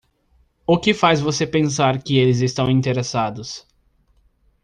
O 0.65 0.79
que 0.79 0.95
faz 0.95 1.21
você 1.21 1.45
pensar 1.45 2.01
que 2.01 2.17
eles 2.17 2.39
estão 2.41 2.71
interessados?? 2.71 3.67